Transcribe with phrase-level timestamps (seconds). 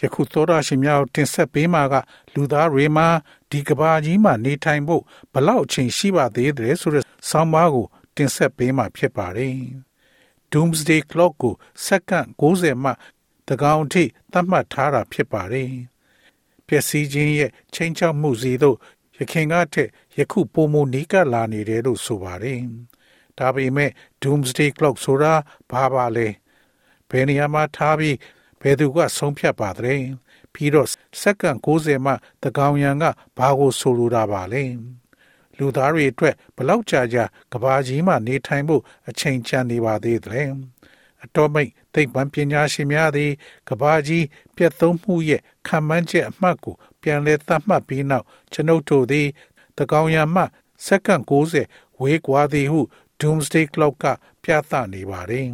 [0.00, 1.94] ယခုသောရရှိများတင်ဆက်ပေးမှာက
[2.34, 3.08] လူသားတွေမှာ
[3.50, 9.56] ဒီကဘာကြီးမှာနေထိုင်ဖို့ဘလောက်အချိန်ရှိပါသေးတယ်ဆိုတဲ့ဆောင်းပါးကိုတင်ဆက်ပေးမှာဖြစ်ပါတယ်။
[10.52, 11.54] Doomsday Clock ကို
[11.86, 12.92] စက္ကန့်60မှ
[13.48, 15.70] တကောင်အထိသတ်မှတ်ထားတာဖြစ်ပါတယ်။
[16.66, 18.76] ပျက်စီးခြင်းရဲ့ချိန်ချောက်မှုစီတို့
[19.18, 22.60] ရခင်ကထက်ယခုပိုမိုနီးကပ်လာနေတယ်လို့ဆိုပါတယ်။
[23.38, 23.90] ဒါပေမဲ့
[24.22, 25.34] Doomsday Clock ဆိုတာ
[25.70, 26.28] ဘာပါလဲ။
[27.10, 28.16] ဘယ်နေရာမှာထားပြီး
[28.60, 29.94] ဘယ်သူကဆုံးဖြတ်ပါသလဲ
[30.52, 30.88] ပြီးတော့
[31.20, 32.12] စက္ကန့်60မှ
[32.42, 33.04] တကောင်ရန်က
[33.38, 34.64] ဘာကိုဆိုလိုတာပါလဲ
[35.58, 40.50] လူသားတွေအတွက်ဘလောက်ကြာကြာကဘာကြီးမှနေထိုင်ဖို့အချိန်ချန်နေပါသေးတယ်
[41.24, 43.32] အတော်မိတ်သိပ္ပံပညာရှင်များသည်
[43.68, 44.24] ကဘာကြီး
[44.56, 49.28] ပြတ်သုံးမှုရဲ့ခံမှန်းချက်အမှတ်ကိုပြန်လည်သတ်မှတ်ပြီးနောက်ကျွန်ုပ်တို့သည်
[49.78, 50.42] တကောင်ရန်မှ
[50.86, 51.22] စက္ကန့်
[51.60, 52.80] 60ဝေးကွာသည်ဟု
[53.20, 54.04] Doomsday Clock က
[54.42, 55.48] ပြသနေပါတယ်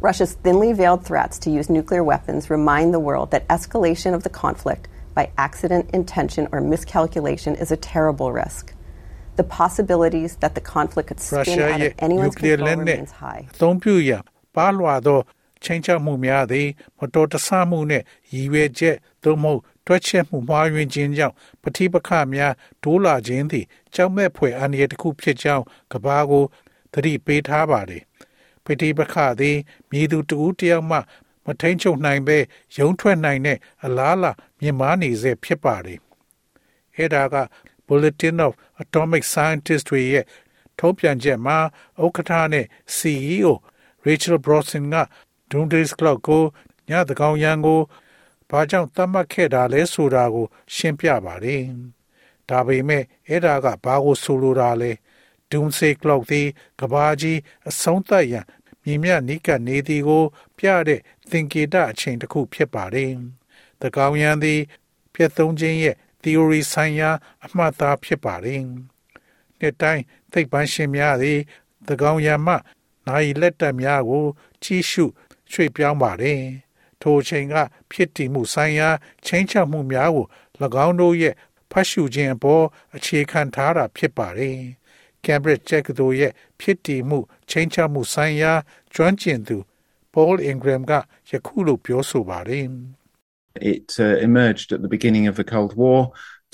[0.00, 4.30] Russia's thinly veiled threats to use nuclear weapons remind the world that escalation of the
[4.30, 8.74] conflict by accident, intention, or miscalculation is a terrible risk.
[9.36, 13.42] The possibilities that the conflict could spin out of anyone's control remains high.
[13.54, 14.12] အသုံးပြုရ
[14.56, 15.18] ပါလွှာသော
[15.64, 26.44] ချိန်ချမှုများသည်မတော်တဆမှုနှင့်ရည်ရွယ်ချက်သို့မဟုတ်တွက်ချက်မှုမှားယွင်းခြင်းကြောင့်ပဋိပက္ခများတိုးလာခြင်းသည်ကြောက်မဲ့ဖွယ်အန္တရာယ်တစ်ခုဖြစ်ကြောင်းကဘာကို
[26.92, 28.02] သတိပေးထားပါသည်
[28.65, 29.57] ပဋိပက္ခသည်
[29.91, 30.97] မြေသူတဦးတယောက်မှ
[31.45, 32.37] မထိန်ချုပ်နိုင်ပဲ
[32.77, 35.99] ရုံထွက်နိုင်တဲ့အလားလာမြင်မာနေစေဖြစ်ပါတယ်။
[36.95, 37.35] အဲဒါက
[37.87, 40.25] Bulletin of Atomic Scientists တွေရဲ့
[40.79, 41.57] ထုတ်ပြန်ချက်မှာ
[42.03, 43.49] ဥက္ကဋ္ဌနဲ့ CEO
[44.05, 44.97] Rachel Brosnan က
[45.49, 46.43] Doomsday Clock ကို
[46.89, 47.81] ညသကောင်ရန်ကို
[48.49, 51.63] ဘာကြောင့်သတ်မှတ်ခဲ့တာလဲဆိုတာကို ရှင်းပြပါတယ်။
[52.49, 54.91] ဒါပေမဲ့အဲ့ဒါကဘာကိုဆိုလိုတာလဲ
[55.51, 56.47] Doomsday Clock သည်
[56.79, 57.39] ကဘာကြီး
[57.69, 58.45] အဆုံးသတ်ရန်
[58.89, 60.23] မြင်မြနီးကပ်နေသည်ကို
[60.57, 61.01] ပြတဲ့
[61.31, 63.11] သင်္ကေတအချိန်တစ်ခုဖြစ်ပါတယ်။
[63.81, 64.61] သကောင်ရန်သည်
[65.13, 67.09] ပြည့်သုံးခြင်းရဲ့ theory ဆိုင်ရာ
[67.45, 68.61] အမှတ်သားဖြစ်ပါတယ်။
[69.59, 71.39] နှစ်တိုင်းသိပ္ပံရှင်များသည်
[71.87, 72.55] သကောင်ရန်မှ
[73.07, 74.25] နိုင်လက်တက်များကို
[74.63, 75.05] ကြီးရှု
[75.51, 76.41] ရွှေ့ပြောင်းပါတယ်။
[77.01, 77.55] ထိုအချိန်က
[77.91, 78.89] ဖြစ်တည်မှုဆိုင်ရာ
[79.25, 80.27] ချင်းချမှုများကို၎
[80.85, 81.35] င်းတို့ရဲ့
[81.71, 84.59] ဖတ်ရှုခြင်းအပေါ်အခြေခံထားတာဖြစ်ပါတယ်။
[85.25, 87.19] Cambridge တက္ကသိုလ်ရဲ့ဖြစ်တည်မှု
[87.50, 88.52] ချိန်ချမှုဆိုင်ရာ
[88.94, 89.56] ကျွမ်းကျင်သူ
[90.14, 90.92] Paul Ingram က
[91.30, 92.66] ယခုလိုပြောဆိုပါတယ်
[93.74, 96.00] It uh, emerged at the beginning of the Cold War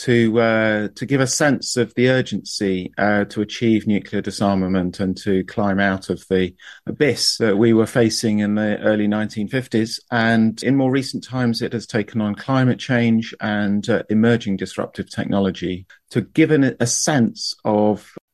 [0.00, 5.16] to uh, to give a sense of the urgency uh, to achieve nuclear disarmament and
[5.18, 6.54] to climb out of the
[6.86, 10.00] abyss that we were facing in the early 1950s.
[10.10, 15.10] And in more recent times, it has taken on climate change and uh, emerging disruptive
[15.10, 18.10] technology to give an, a sense of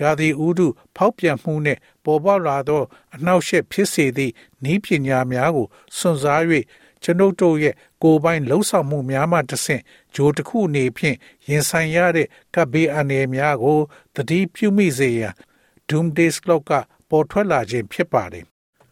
[0.00, 0.66] ရာသီဥတု
[0.96, 2.82] ဖောက်ပြန်မှုနှင့်ပေါ်ပေါက်လာသော
[3.14, 4.32] အနှောက်အယှက်ဖြစ်စေသည့်
[4.64, 5.66] နည်းပညာများကို
[5.96, 6.42] စွန့်စား၍
[7.02, 9.82] ကျွန်ုပ်တို့ရဲ့ကိုယ်ပိုင်လှုပ်ဆောင်မှုများမှတဆင့်
[10.14, 11.16] ဂျိုးတစ်ခုအနေဖြင့်
[11.48, 13.78] ရင်ဆိုင်ရတဲ့ကပ်ဘေးအန္တရာယ်များကို
[14.14, 15.34] သတိပြုမိစေရန်
[15.88, 16.72] Doomsday Clock က
[17.10, 18.44] ပေါ်ထွက်လာခြင်းဖြစ်ပါတယ်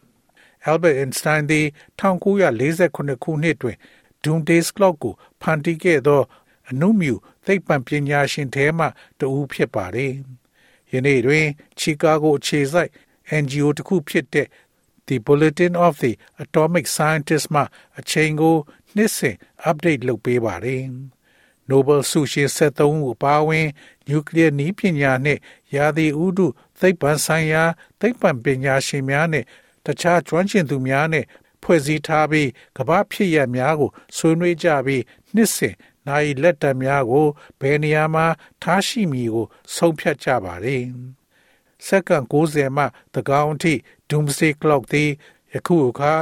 [0.70, 1.66] ။Albert Einstein သည်
[1.98, 3.76] 1948ခုနှစ်တွင်
[4.22, 6.22] Doomsday Clock ကိုဖန်တီးခဲ့သော
[6.70, 7.14] အနုမြူ
[7.46, 8.86] သိပ္ပံပညာရှင်ထဲမှ
[9.20, 10.12] တဦးဖြစ်ပါတယ်။
[10.92, 11.46] ယနေ့တွင်
[11.78, 12.90] ချီကာဂိုအခြေစိုက်
[13.42, 14.48] NGO တစ်ခုဖြစ်တဲ့
[15.08, 16.12] The Bulletin of the
[16.42, 17.62] Atomic Scientists မှ
[17.98, 18.56] အချိန်ကို
[18.96, 19.36] နှစ်စဉ်
[19.70, 20.84] update လုပ်ပေးပါတယ်။
[21.70, 23.68] Nobel ဆုရှင်73ဦးအပါအဝင်
[24.08, 25.40] နျူကလ িয়ার နည်းပညာနှင့်
[25.74, 26.46] ရာသီဥတု
[26.80, 27.62] သိပ္ပံဆိုင်ရာ
[28.00, 29.46] သိပ္ပံပညာရှင်များနှင့်
[29.86, 31.26] တခြားကျွမ်းကျင်သူများနှင့်
[31.62, 32.48] ဖွဲ့စည်းထားပြီး
[32.78, 35.02] ကမ္ဘာဖြစ်ရများကိုဆွေးနွေးကြပြီး
[35.34, 35.74] နှစ်စဉ်
[36.07, 37.27] နိုင်လက်တံများကို
[37.59, 38.25] ဘယ်နေရာမှာ
[38.63, 39.45] ထားရှိမည်ကို
[39.75, 40.83] ဆုံးဖြတ်ကြပါတယ်။
[41.85, 42.83] စက္ကန့်60မှ
[43.15, 43.73] တကောင်အထိ
[44.09, 45.09] Doomsday Clock သည်
[45.53, 46.13] ယခုအခါ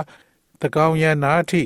[0.61, 1.61] တကောင်ရန်နာအထိ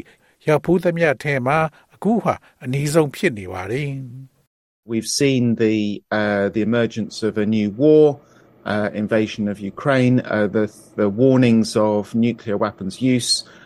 [0.47, 1.57] ရောက်ဖူးသမျှထဲမှာ
[1.93, 3.89] အခုဟာအနည်းဆုံးဖြစ်နေပါတယ်။
[4.91, 5.75] We've seen the
[6.19, 8.03] uh, the emergence of a new war,
[8.73, 10.65] uh, invasion of Ukraine, uh, the
[11.01, 13.31] the warnings of nuclear weapons use.
[13.45, 13.62] Uh,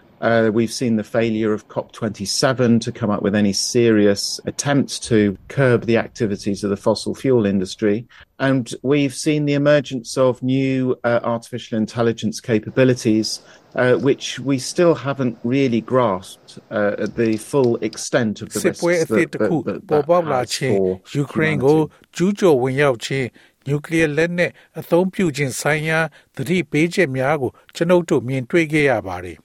[0.53, 5.85] we've seen the failure of COP27 to come up with any serious attempts to curb
[5.85, 8.07] the activities of the fossil fuel industry.
[8.39, 13.41] And we've seen the emergence of new uh, artificial intelligence capabilities,
[13.75, 19.11] uh, which we still haven't really grasped uh, the full extent of the စစ်ပွဲအ risks
[19.17, 22.15] သစ် that, တစ်ခု that, that, ပေါ်ပေါက်လာ has ခြင်း for ယူကရိန်းကို humanity.
[22.15, 23.27] ကျူးကျော်ဝင်ရောက်ခြင်း
[23.67, 25.99] နျူကလ িয়ার လက်နက်အသုံးပြုခြင်းဆိုင်ရာ
[26.35, 29.37] သတိပေးချက်များကိုကျွန်ုပ်တို့မြင်တွေ့ခဲ့ရပါတယ်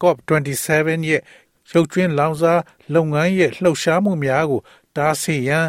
[0.00, 1.22] COP27 ရဲ့
[1.72, 2.52] ရုပ်ကျွင်းလောင်စာ
[2.94, 4.60] လုပ်ငန်းရဲ့လှုပ်ရှားမှုများကို
[4.96, 5.66] တားဆီးရန်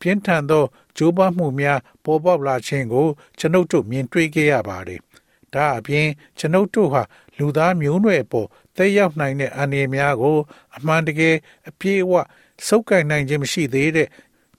[0.00, 0.64] ပြင်းထန်သော
[0.96, 3.06] ကြိုးပမ်းမှုများပေါ်ပေါက်လာခြင်းကို
[3.38, 5.00] ကျွန်ုပ်တို့မြင်တွေ့ခဲ့ရပါတယ်။
[5.54, 7.02] ဒါအပြင်ကျွန်ုပ်တို့ဟာ
[7.38, 10.38] လူသားမျိုးနွယ်အပေါ်သက်ရောက်နိုင်တဲ့အနေအများကို
[10.76, 11.36] အမှန်တကယ်
[11.68, 12.12] အပြည့်အဝ
[12.66, 14.08] စုပ်ကိုင်နိုင်ခြင်းမရှိသေးတဲ့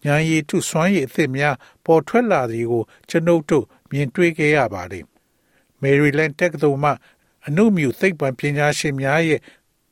[0.05, 5.05] ညာရည်ထုစွမ်းရည်အသစ်များပေါ်ထွက်လာသည်ကိုကျွန်ုပ်တို့မြင်တွေ့ခဲ့ရပါတယ်။
[5.81, 6.91] Maryland တက္ကသိုလ်မှ
[7.46, 9.40] အနုမြူသိပ္ပံပညာရှင်များရဲ့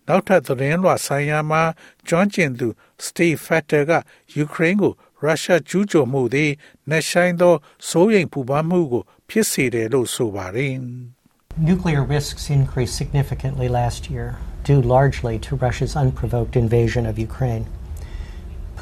[0.08, 1.62] နောက်ထပ်သတင်းလွှာဆိုင်ရာမှာ
[2.08, 2.68] ကျွမ်းကျင်သူ
[3.06, 3.92] Steve Fetter က
[4.34, 6.50] ယူကရိန်းကိုရုရှားကျူးကျော်မှုသည်
[6.90, 7.54] နှဆိုင်သော
[7.88, 10.74] စိုးရိမ်ပူပန်မှုကိုဖြစ်စေတယ်လို့ဆိုပါတယ်။
[11.70, 14.28] Nuclear risks increased significantly last year,
[14.68, 17.64] due largely to Russia's unprovoked invasion of Ukraine.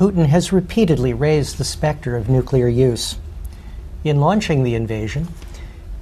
[0.00, 3.17] Putin has repeatedly raised the specter of nuclear use.
[4.05, 5.23] In launching the invasion,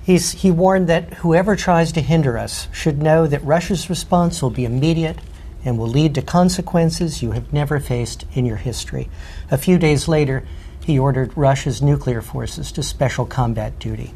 [0.09, 4.49] he's, he warned that whoever tries to hinder us should know that Russia's response will
[4.49, 5.19] be immediate
[5.63, 9.07] and will lead to consequences you have never faced in your history.
[9.51, 10.43] A few days later,
[10.83, 14.15] he ordered Russia's nuclear forces to special combat duty.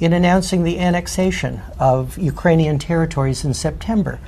[0.00, 4.18] In announcing the annexation of Ukrainian territories in September,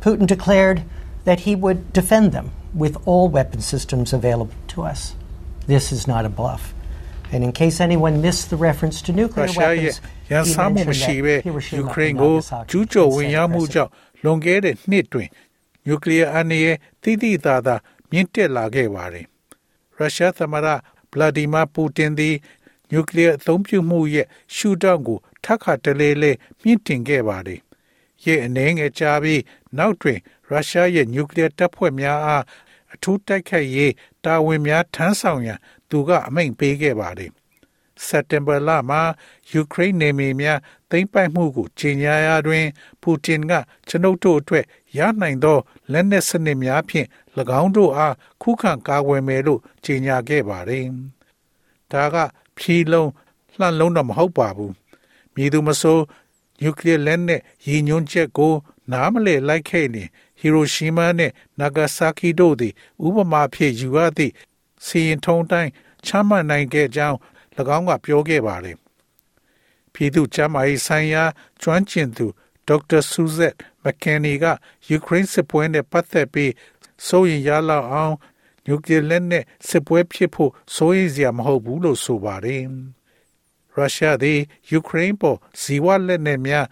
[0.00, 0.84] Putin declared
[1.24, 5.16] that he would defend them with all weapon systems available to us.
[5.66, 6.72] This is not a bluff.
[7.33, 10.89] And in case anyone missed the reference to ရု nuclear ရှားရဲ့ weapons, ရန် he စားမှုမ
[10.89, 13.91] mentioned ရှိဘဲ that ယူ Hiroshima ကရိန်း and ကို Nagasaki ကျူးကျော်ဝင် had ရောက်မှု set ကြောင့်
[14.23, 15.29] လွန်ခဲ့တဲ့နှစ်တွင်
[15.85, 17.75] နျူကလ িয়ার အန္တရာယ်တိတိသာသာ
[18.11, 19.25] မြင့်တက်လာခဲ့ပါတယ်။
[19.97, 20.67] ရုရှားသမ္မတ
[21.11, 22.35] ဗလာဒီမာပူတင်သည်
[22.91, 26.31] နျူကလ িয়ার အသုံးပြုမှုရဲ့ရှုထောင့်ကိုထပ်ခါတလဲလဲ
[26.63, 27.59] မြင့်တင်ခဲ့ပါတယ်။
[28.25, 29.41] ရဲ့အနေငယ်ကြာပြီး
[29.77, 30.19] နောက်တွင်
[30.49, 32.43] ရုရှားရဲ့နျူကလ িয়ার တပ်ဖွဲ့များအား
[32.93, 33.93] အထူးတိုက်ခိုက်ရေး
[34.25, 35.59] တာဝန်များထမ်းဆောင်ရန်
[35.90, 37.30] သူကအမိန့်ပေးခဲ့ပါတယ်။
[38.06, 39.00] စက်တင်ဘာလမှာ
[39.50, 40.58] ယူကရိန်းနေမြေများ
[40.90, 42.66] သိမ်းပိုက်မှုကိုကြေညာရာတွင်
[43.02, 43.52] ပူတင်က
[43.88, 44.64] ကျွန်ုပ်တို့အတွက်
[44.98, 45.58] ရနိုင်သော
[45.92, 47.08] လက်နက်စနစ်များဖြင့်၎
[47.60, 50.86] င်းတို့အားခုခံကာကွယ်မယ်လို့ကြေညာခဲ့ပါတယ်။
[51.92, 52.16] ဒါက
[52.56, 53.10] ဖြီးလုံး
[53.58, 54.72] လှန့်လုံးတော့မဟုတ်ပါဘူး။
[55.34, 55.98] မည်သူမဆို
[56.60, 58.52] နျူကလ িয়ার လက်နက်ရည်ညွှန်းချက်ကို
[58.92, 62.72] နားမလည်လိုက်ခဲ့ရင်ဟီရိုရှီမာနှင့်နာဂါဆာကီတို့သည်
[63.06, 64.32] ဥပမာဖြင့်ယူရသည့်
[64.84, 65.70] စီရင်ထုံးတိုင်း
[66.06, 67.16] ချမှတ်နိုင်ခဲ့ကြောင်း၎
[67.76, 68.76] င်းကပြောခဲ့ပါတယ်။
[69.92, 71.24] ပြည်သူ့ကျန်းမာရေးဆိုင်ရာ
[71.62, 72.26] ကျွမ်းကျင်သူ
[72.68, 74.44] ဒေါက်တာဆူဇက်မက်ကန်နီက
[74.88, 76.52] ယူကရိန်းစစ်ပွဲနဲ့ပတ်သက်ပြီး
[77.06, 78.14] စိုးရင်ရလောက်အောင်
[78.66, 82.62] နျူကလ িয়ার လက်နက်စစ်ပွဲဖြစ်ဖို့စိုးရိမ်စရာမဟုတ်ဘူးလို့ဆိုပါတယ်။
[83.74, 84.40] ရုရှားသည်
[84.70, 86.66] ယူကရိန်းပေါ်ဇီဝလက်နက်များ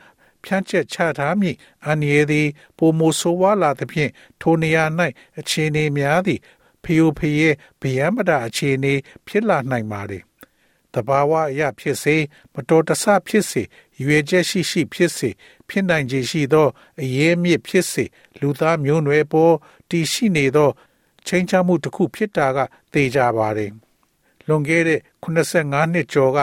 [0.44, 1.56] ဖြန့်ချက်ချထားမည့်
[1.86, 2.48] အန္တရာယ်သည်
[2.78, 4.10] ပုံမဆိုးဝါးလာသဖြင့်
[4.40, 4.84] ထိုနေရာ၌
[5.38, 6.40] အခြေအနေများသည်
[6.84, 7.48] ဖျို့ဖျဲ
[7.82, 8.94] ဗျံပဒအခြေအနေ
[9.26, 10.25] ဖြစ်လာနိုင်ပါသည်
[10.94, 12.16] တဘာဝအရာဖြစ်စေ
[12.54, 13.62] မတော်တဆဖြစ်စေ
[14.02, 15.30] ရွေချက်ရှိရှိဖြစ်စေ
[15.68, 16.68] ဖြစ်နိုင်ခြေရှိသော
[17.00, 18.04] အရေးမြစ်ဖြစ်စေ
[18.40, 19.54] လူသားမျိုးနွယ်ပေါ်
[19.90, 20.70] တည်ရှိနေသော
[21.26, 22.59] ချိန်ချမှုတစ်ခုဖြစ်တာက
[22.92, 23.73] သိကြပါတယ်
[24.47, 26.40] လွန်ခဲ့တဲ့85နှစ်ကျော်က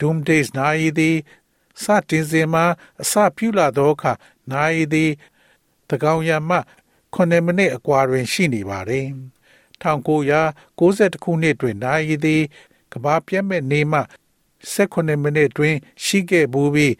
[0.00, 1.16] Doomsday နိုင်သည်
[1.82, 2.64] စတင်စဉ်မှာ
[3.02, 4.12] အစပြုလာသောအခါ
[4.50, 5.10] နိုင်သည်
[5.90, 6.58] တကောင်ရမှ
[7.14, 9.06] 9မိနစ်အကွာတွင်ရှိနေပါတယ်
[9.84, 12.42] 1990ခုနှစ်တွင်နိုင်သည်
[12.92, 14.00] ကဘာပြတ်မဲ့နေမှ
[14.72, 15.74] 18မိနစ်တွင်
[16.04, 16.94] ရှိခဲ့ဘူးပြီး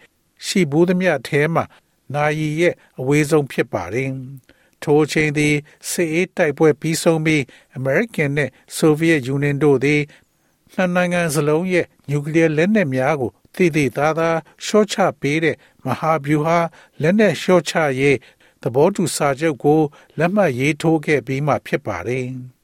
[0.45, 1.61] ရှိဘူးသမျှထဲမှ
[2.13, 4.11] နိုင်ရဲ့အဝေးဆုံးဖြစ်ပါတယ်
[4.83, 5.55] ထိုအချိန်သည်
[5.89, 7.41] စစ်အေးတိုက်ပွဲပြီးဆုံးပြီး
[7.77, 10.01] American နဲ့ Soviet Union တို့သည်
[10.73, 14.29] နှစ်နိုင်ငံစလုံးရဲ့နျူကလ িয়ার လက်နက်များကိုသိသိသာသာ
[14.65, 16.59] ရှော့ချပေးတဲ့မဟာဗျူဟာ
[17.01, 18.17] လက်နက်ရှော့ချရေး
[18.61, 19.81] သဘောတူစာချုပ်ကို
[20.17, 22.27] လက်မှတ်ရေးထိုးခဲ့ပြီးမှဖြစ်ပါတယ်။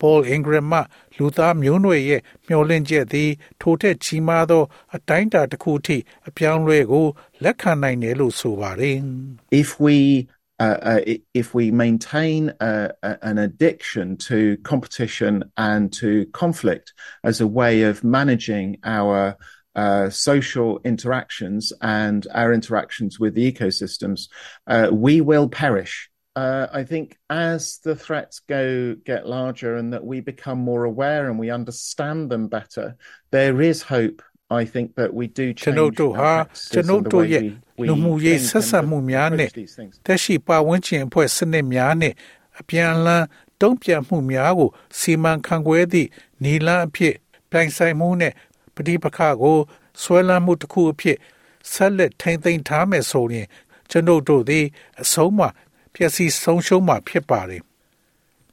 [0.00, 0.80] Paul Ingram မှ
[1.16, 4.62] လူသားမျိုးနွယ်ရဲ့မျှော်လင့်ချက်သည်ထိုထက်ကြီးမားသော
[4.96, 5.96] အတိုင်းအတာတစ်ခုထိ
[6.28, 7.06] အပြောင်းလဲကို
[7.44, 8.96] လက်ခံနိုင်တယ်လို့ဆိုပါတယ်။
[9.62, 9.96] if we
[10.64, 14.38] uh, uh, i- if we maintain uh, a- an addiction to
[14.70, 15.34] competition
[15.70, 16.10] and to
[16.42, 16.86] conflict
[17.30, 19.18] as a way of managing our
[19.82, 24.20] uh, social interactions and our interactions with the ecosystems,
[24.74, 25.94] uh, we will perish
[26.36, 31.28] uh, I think as the threats go get larger and that we become more aware
[31.28, 32.96] and we understand them better,
[33.30, 34.22] there is hope.
[34.50, 37.24] I think that we do ကျွန် change ုပ်တို့ဟာ our ကျွန် practices ုပ် and the တို့
[37.24, 37.42] way ရဲ့
[37.80, 39.94] we, လူမှုရေး think ဆက်ဆံ and မှုများနဲ့ approach these things.
[40.06, 42.14] တက်ရှိပါဝင်ခြင်းအဖွဲ့စနစ်များနဲ့
[42.60, 43.24] အပြန်အလှန်
[43.60, 46.08] တုံ့ပြန်မှုများကို စီမံခန့်ခွဲသည့်
[46.42, 47.14] နီလန်းအဖြစ်
[47.50, 48.32] ပြိုင်ဆိုင်မှုနဲ့
[48.74, 49.58] ပဋိပက္ခကို
[50.02, 51.16] ဆွဲလန်းမှုတစ်ခုအဖြစ်
[51.72, 53.46] ဆက်လက်ထိမ့်သိမ်းထားမယ်ဆိုရင်
[53.90, 54.64] ကျွန်ုပ်တို့သည်
[55.02, 55.48] အဆုံးမှာ
[55.97, 57.63] ပျက်စီးဆုံးရှုံးမှာဖြစ်ပါတယ်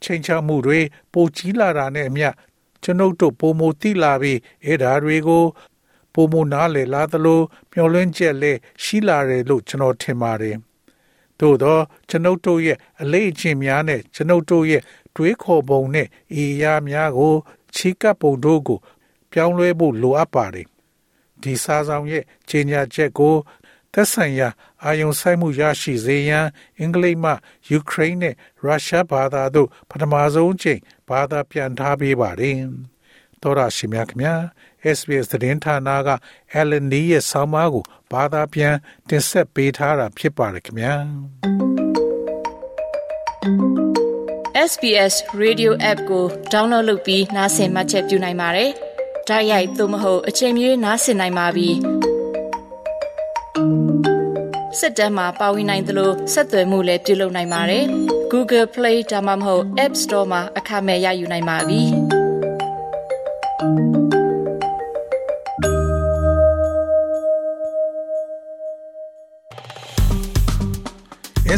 [0.03, 0.81] ချိန်ချမှုတွေ
[1.13, 2.29] ပိုကြီးလာတာနဲ့အမျှ
[2.83, 5.45] ကျွန်ုပ်တို့ပုံမတိလာပြီးအဲ့ဓာတွေကို
[6.15, 7.41] ပုံမနားလေလာသလို
[7.73, 10.57] မျောလင်းချက်လေရှိလာတယ်လို့ကျွန်တော်ထင်ပါတယ်။
[11.41, 14.83] သို့သောကျွန်ုပ်တို့ရဲ့အလေးအကျင့်များနဲ့ကျွန်ုပ်တို့ရဲ့
[15.15, 16.07] တွေးခေါ်ပုံနဲ့
[16.43, 17.35] ဤအရာများကို
[17.75, 18.79] ချီးကပ်ပုံတို့ကို
[19.33, 20.67] ပြောင်းလဲဖို့လိုအပ်ပါတယ်။
[21.43, 23.35] ဒီစာဆောင်ရဲ့ခြေညာချက်ကို
[23.95, 24.49] သက်ဆိုင်ရာ
[24.85, 26.47] အာယုံဆိုင်မှုရရှိစေရန်
[26.79, 27.33] အင်္ဂလိပ်မှ
[27.71, 28.35] ယူကရိန်းနဲ့
[28.65, 32.59] ရုရှားဘာသာတို့ပထမဆုံးချိန်ဘာသာပြန်ထားပေးပါတယ်။
[33.43, 34.35] သောရရှိမြခင်ဗျာ
[34.97, 36.11] SBS သတင်းဌာနက
[36.61, 38.75] Alan Lee ရဲ့ဆောင်းပါးကိုဘာသာပြန်
[39.09, 40.95] တင်ဆက်ပေးထားတာဖြစ်ပါတယ်ခင်ဗျာ။
[44.71, 48.71] SBS Radio App ကို download လုပ်ပြီးနားဆင်မှတ်ချက်ပြုနိုင်ပါတယ်။
[49.29, 51.71] ဒါရိုက်သို့မဟုတ်အချိန်မြေးနားဆင်နိုင်ပါပြီ။
[54.85, 57.85] စစ်တမ်းမှာပါဝင်နိုင်သလိုဆက်သွယ်မှုလည်းပြုလုပ်နိုင်ပါတယ်။
[58.33, 61.83] Google Play ဒါမှမဟုတ် App Store မှာအခမဲ့ရယူနိုင်ပါပြီ။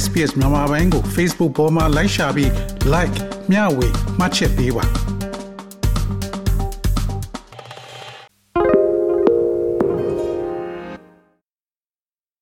[0.03, 2.51] SBS မြန်မာပိုင်းကို Facebook ပေါ်မှာ like ရှာပြီး
[2.95, 3.17] like
[3.51, 5.06] မျှဝေမှတ်ချက်ပေးပါ